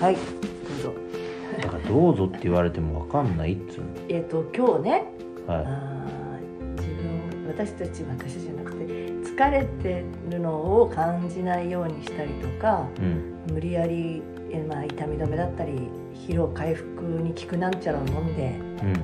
[0.00, 0.16] はい。
[0.16, 0.20] ど
[0.78, 0.94] うぞ。
[1.62, 5.04] だからどうぞって言われても分かんないっつうえっ、と今日ね
[5.46, 13.36] のはあー自分私たち私じゃなくて疲れてるのを感じないようにしたりとかいうん。
[13.52, 15.72] 無理やり、えまあ、痛み止めだったり
[16.26, 18.58] 疲労回復に効くなんちゃらを飲んで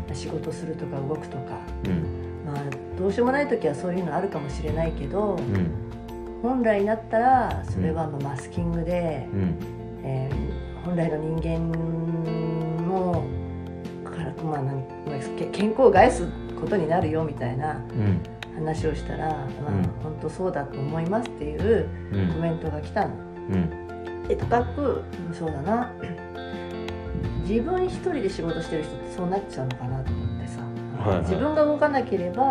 [0.08, 0.14] うん。
[0.14, 2.50] 仕事するとか動くとか、うん。
[2.50, 2.64] まあ、
[2.98, 5.70] どうしようもない時はそういうのあるかもしれないけどうん。
[6.42, 9.58] 本来なったらそれはまあマスキングで、うん。
[9.60, 9.75] えー
[10.96, 13.23] 本来の人間の
[14.02, 14.82] から、まあ、なん
[15.52, 16.27] 健康を害す
[16.59, 18.22] ことになるよみたいなうん。
[18.56, 19.82] 話をしたら、まあうん。
[20.02, 22.32] 本当そうだと思いますっていううん。
[22.32, 23.14] コメントが来たの。
[23.50, 24.22] うん。
[24.27, 25.92] でとかくうんそうだな。
[27.47, 30.25] 自分一人で仕事してる人ってそうなっちゃうのかなと思
[31.06, 31.24] はいはい。
[31.24, 32.45] 自分が動かなければ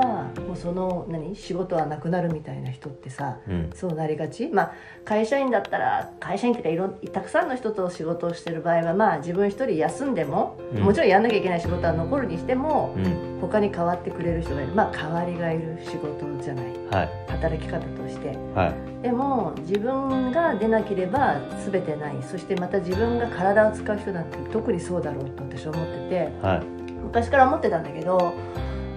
[0.48, 3.70] もうその何仕事はなくなるみたいな人ってさうん。
[3.74, 4.48] そうなりがち。
[4.48, 4.72] まあ
[5.04, 10.84] 会社員だったら会社員っていうかいろんたくさんの人と仕事をしてる場合はまあ自分一人休んでも、うん。
[10.84, 13.40] もちろんやんなきゃいけない仕事は残るにしてもうん。
[13.42, 14.74] 他に代わってくれる人がいる。
[14.74, 16.66] まあ代わりがいる仕事じゃない。
[16.92, 17.10] はい。
[17.28, 18.30] 働き方として。
[18.56, 19.04] はい。
[19.04, 21.36] でも自分が出なければ
[21.70, 22.16] 全てない。
[22.24, 26.30] そしてまた自分が体を使う人なんて特にそうだろうと私は思ってて。
[26.42, 26.75] はい
[27.16, 28.34] 昔から思ってたんだけど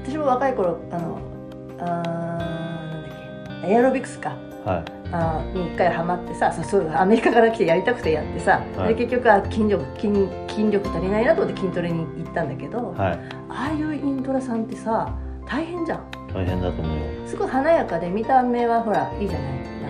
[0.02, 1.20] 私も若い頃あの
[1.78, 4.30] あーなんだっけエアロビクスか。
[4.64, 4.84] はい。
[5.12, 8.96] あーに一回ハマってさそうそうアメリカから来てやりたくてやってさ、はい。
[8.96, 10.08] で結局は筋力筋
[10.48, 13.18] 筋力足りないなと思って筋トレに行ったんだけど、はい。
[13.48, 15.14] ああいうイントラさんってさ
[15.46, 16.10] 大変じゃん。
[16.34, 17.04] 大変だと思うよ。
[17.24, 19.52] すごい華やかで見た目はほらいいじゃない？
[19.80, 19.88] な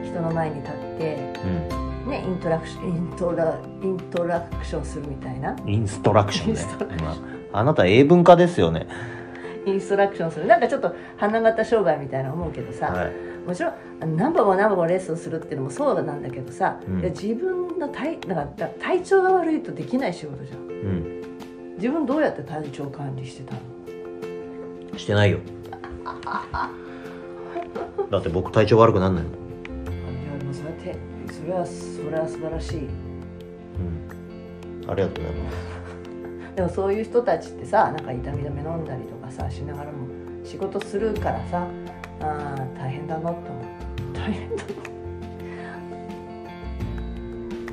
[0.00, 2.10] んか人の前に立ってうん。
[2.10, 5.54] ねイントラクションイントライントラクションするみたいな。
[5.64, 6.54] インストラクション
[6.96, 8.86] ねああなた英文化ですよね。
[9.66, 10.46] インストラクションする。
[10.46, 13.12] なんかちょっと花形商売みたいな思うけどさ、はい。
[13.46, 17.02] もちろん何本も何本もレッスンするっていうのもそうなんだけどさ、うん。
[17.02, 20.58] 自分の体なんか体調が悪いとできない仕事じゃん。
[20.58, 21.22] うん。
[21.76, 23.60] 自分どうやって体調管理してたの？
[24.98, 25.38] してないよ。
[28.10, 29.32] だって僕体調悪くなんないもん。
[29.32, 29.36] い
[30.32, 30.96] やでもそうやって
[31.32, 32.78] それはそれは素晴らしい。
[32.78, 32.82] う
[34.86, 34.90] ん。
[34.90, 35.77] ありがとうございます
[36.58, 40.08] でもそういう人たちってさなんか痛み止め飲んだりとかさしながらも
[40.44, 41.68] 仕事するからさ
[42.18, 44.12] あー大変だなと思う。
[44.12, 44.64] 大変だ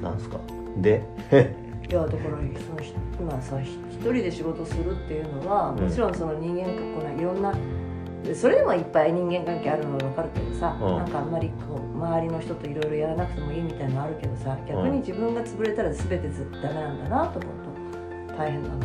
[0.04, 0.16] な。
[0.16, 0.38] んすか？
[0.78, 1.02] で？
[1.90, 2.20] いやだから
[2.60, 5.86] そのひ今さひ一人で仕事するっていうのはうん。
[5.86, 7.56] もちろんその人間関係いろんな
[8.24, 10.98] でそれでもいっぱい人間関係あるのは分かるけどさ、うん。
[10.98, 17.52] なんかあんまりこう周りの人といろいろやらなくてもいいみたいなのあるけどさ逆に自分が潰れたら全てずダメなんだなと思う。
[17.64, 17.65] と
[18.38, 18.76] 大変だな。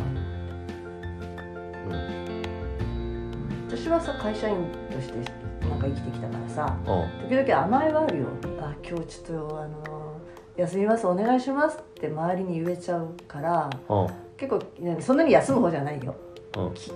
[3.67, 4.57] 私はさ会社員
[4.91, 5.31] として
[5.67, 7.29] なんか生きてきたからさうん。
[7.29, 8.27] 時々甘えはあるよ。
[8.59, 10.17] あ今日ちょっとあの
[10.57, 14.07] 休みますお願いしますって周りに言えちゃうからうん。
[14.37, 16.15] 結構ねそんなに休む方じゃないよ。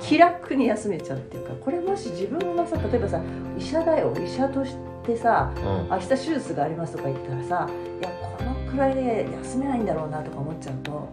[0.01, 3.22] 気楽に休めちゃうっていうかこれもし自分がさ例えばさ
[3.57, 5.89] 医者だよ医者としてさうん。
[5.89, 7.69] 明日手術がありますとか言ったらさ
[8.01, 11.07] いやこのくらいで休めないんだろうなとか思っちゃうと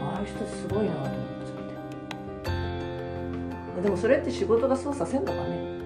[0.00, 3.82] ああいう人すごいなと思っちゃって。
[3.82, 5.78] でもそれって仕事がそうさせんのかね？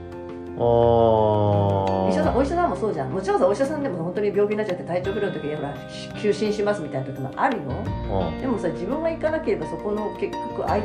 [0.59, 2.11] あー。
[2.11, 3.11] 医者さんお医者さんもそうじゃん。
[3.11, 5.75] もちろんさお医者さんでも本当に病気になっちゃって体調不良の時にほら
[6.21, 10.85] 休診しますみたいな時もあるようんでもさ自分が行かなければそこの結局相な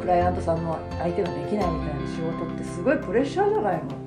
[0.00, 4.03] クライアントさんの相手ができないみたいな仕事ってすごいプレッシャーじゃないの？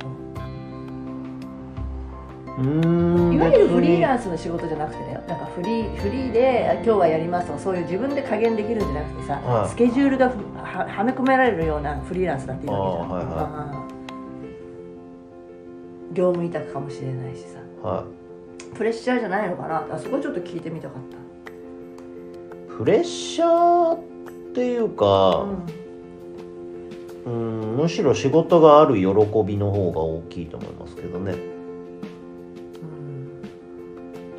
[2.58, 9.70] いわゆるフリーンランスの仕事じゃなくてだよなんかフリーフリーであ今日はやりますとかそういう自分で加減できるんじゃなくてさ、はい。
[9.70, 13.26] スケジュールがふははめ込められるようなフリーランスだっていいわけじゃん、はい。
[13.26, 13.88] はい
[16.14, 17.60] 業務委託かもしれないしさ。
[17.84, 18.06] は
[18.74, 19.88] プレッシャーじゃないのかな？
[19.92, 21.18] あそこちょっと聞いてみたかった。
[22.74, 24.00] いプレッシャーっ
[24.56, 25.46] ていうか、
[27.26, 27.34] うん。
[27.34, 29.04] うん、むしろ仕事がある喜
[29.46, 31.34] びの方が大きいと思いますけどね。
[31.34, 31.57] うん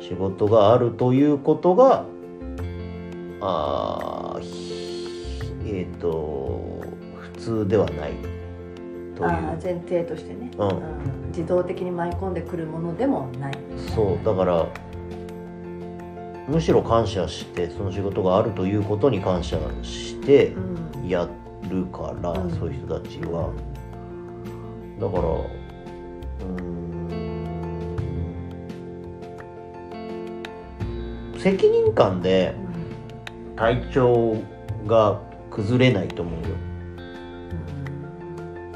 [0.09, 2.03] 仕事があるということが
[3.41, 4.39] あ
[5.65, 6.81] えっ、と
[7.15, 8.13] 普通ではない
[9.15, 9.29] という。
[9.63, 11.27] 前提としてね、うん。
[11.27, 13.57] 自動的に舞い込んでくるものでもない。
[13.95, 14.65] そうだから
[16.47, 21.07] むしろ感謝してその仕事があるということに感謝してうん。
[21.07, 21.29] や
[21.69, 22.51] るから、うん。
[22.51, 23.53] そういう人たちは。
[24.99, 26.88] だからうーん
[31.39, 32.53] 責任感で
[33.55, 34.35] 体調
[34.85, 36.47] が崩れないと思うよ。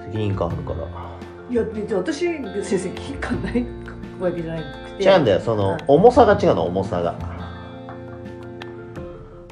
[0.06, 0.88] 責任感あるから。
[1.50, 2.20] いや別に私
[2.64, 3.66] 先生危機感ない
[4.20, 5.04] わけじゃなくて。
[5.04, 7.16] 違うんだよそのうん重さが違うの重さが。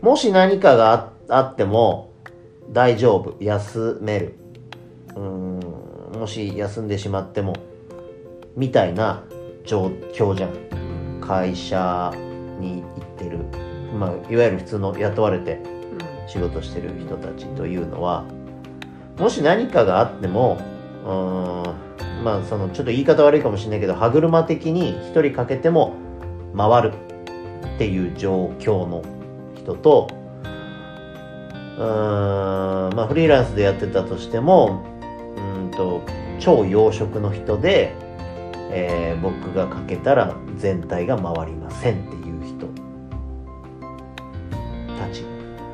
[0.02, 2.14] もし何かがああっても
[2.70, 4.36] 大丈夫休める。
[5.16, 5.60] うーん
[6.18, 7.56] もし休んでしまっても
[8.56, 9.24] みたいな
[9.66, 10.52] 状況じゃん。
[11.20, 12.12] 会社
[12.60, 12.84] に
[14.02, 15.62] まあ、いわゆる普通の雇われて
[16.26, 18.26] 仕事してる人たちというのは
[19.20, 20.60] もし何かがあっても
[21.06, 25.94] うーんまあそのちょっと言い方悪いかもしれないけど歯車的に一人かけても
[26.58, 26.94] 回る
[27.76, 29.04] っていう状況の
[29.56, 30.08] 人と
[31.78, 34.84] うーんまあフリーランスでやってたとしても
[35.36, 36.02] うーんと
[36.40, 37.94] 超養殖の人で、
[38.72, 42.21] えー僕がかけたら全体が回りませんっていう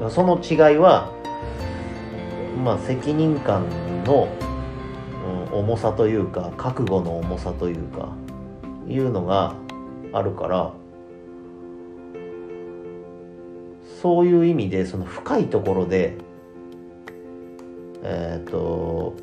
[0.10, 1.12] その違いは
[2.64, 3.66] まあ責任感
[4.06, 4.48] の、うん
[5.52, 8.10] 重さというか覚悟の重さというか
[8.88, 9.56] いうのが
[10.14, 10.72] あるから
[14.02, 16.18] そういう意味でその深いところで
[18.04, 19.16] えっ、と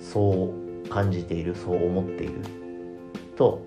[0.00, 0.54] そ
[0.84, 2.34] う感じているそう思っている
[3.36, 3.62] と、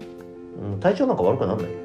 [0.62, 1.83] うん、体調なんか悪くならない。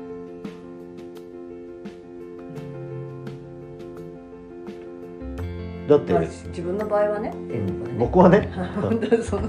[5.88, 8.50] だって、まあ自分の場合はね、うん僕はね。
[8.80, 9.48] 本当その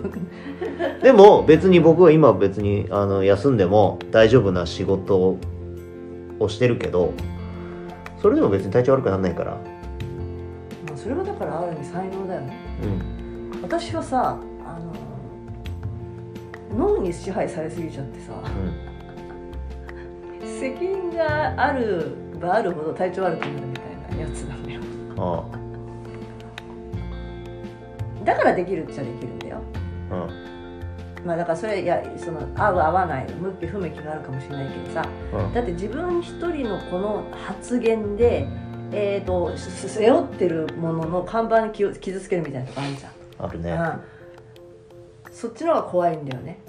[1.03, 5.37] でも別に僕は今別にあの休んでも大丈夫な仕事
[6.39, 7.13] をしてるけど
[8.21, 9.51] それでも別に体調悪くならないから。
[9.51, 9.57] ま
[10.93, 12.53] あそれはだからある意味才能だよね。
[13.53, 13.61] うん。
[13.61, 14.79] 私はさあ
[16.79, 18.31] の脳に支配されすぎちゃってさ
[20.59, 23.81] 責任があるばあるほど体調悪くなるみた
[24.13, 24.79] いなやつなのよ。
[25.17, 25.58] あ
[28.23, 29.57] だからできるっちゃできるんだよ。
[30.11, 31.25] あうん。
[31.25, 35.07] まあだからそれいやその合う合わない向き不向きがあるかもしれないけどさ。
[35.33, 35.53] うん。
[35.53, 38.47] だって自分一人のこの発言で
[38.91, 43.11] えー、とす背負ってるものの看板に傷つけるみたいなとこあるじゃん、
[43.47, 43.71] あるね。
[45.27, 46.59] うん、そっちの方が怖いんだよね。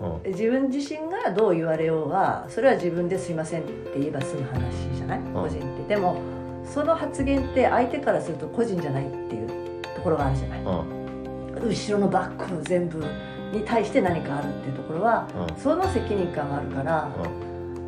[0.00, 0.32] うん。
[0.32, 5.20] 自分自身がどう言われようがそれは自分ですいませんって言えば済む話じゃない？
[5.32, 5.94] 個人って。
[5.94, 6.20] でも
[6.66, 9.46] その発言って相手からすると個人じゃないっていう。
[9.46, 9.54] と
[10.04, 10.60] ころがあるじゃない。
[10.60, 11.68] うん。
[11.68, 13.04] 後ろのバックの全部
[13.52, 15.56] に対して何かあるっていうところはうん。
[15.56, 17.08] その責任感があるから、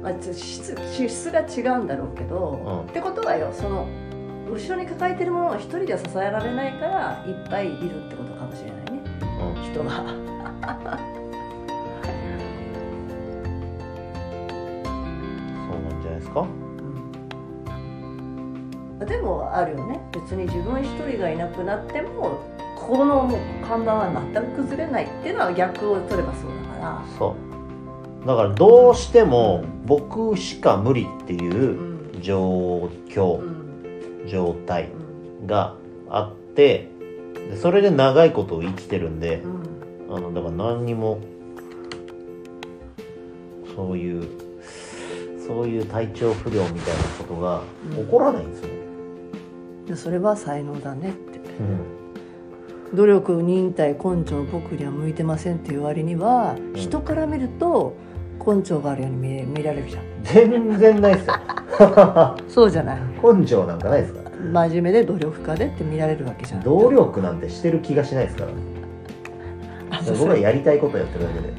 [0.03, 2.91] まあ、質資質が違うんだろうけど、うん。
[2.91, 3.87] ってことはよその
[4.51, 9.03] 後ろに抱えてるものを一人では支えられないからいっぱいいるってことかもしれないね。
[9.57, 9.63] うん。
[9.63, 11.07] 人が。
[15.69, 16.47] そうなんじゃないですか？
[19.05, 20.01] でもあるよね。
[20.13, 22.41] 別に自分一人がいなくなっても
[22.77, 27.03] このもう看板は全く崩れないっていうのは逆を取ればそうだから。
[27.19, 27.37] そ
[28.25, 28.27] う。
[28.27, 32.23] だからどうしても僕しか無理っていううん。
[32.23, 34.27] 状況うん。
[34.29, 34.89] 状態
[35.41, 35.75] うんが
[36.09, 36.89] あって
[37.51, 39.43] でそれで長いことを生きてるんで
[40.09, 40.17] うん。
[40.17, 41.19] あのだから何にも
[43.75, 44.27] そういう
[45.47, 47.63] そういう体調不良みたいなことが
[47.95, 48.69] 起こらないんですよ、
[49.87, 51.39] でそれは才能だねって。
[51.39, 52.97] うん。
[52.97, 56.73] 努力忍耐根性僕には向いてませんっていう割には、ん。
[56.75, 57.95] 人から見ると
[58.45, 60.03] 根性があるように見え見られるじゃん。
[60.23, 61.35] 全然ないですよ。
[62.49, 62.99] そうじゃない？
[63.23, 64.31] 根性なんかないですから。
[64.69, 66.63] 真面目で努力家でって見られるわけじゃん。
[66.63, 68.51] 努力なんてしてる気がしないですから。
[69.99, 71.55] あ僕はやりたいことやってるだけで。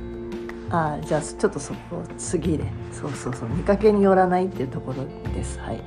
[0.70, 2.66] あじゃあちょっとそこ次で。
[2.92, 3.50] そうそうそう。
[3.50, 5.04] 見かけによらないっていうところ
[5.34, 5.60] です。
[5.60, 5.80] はい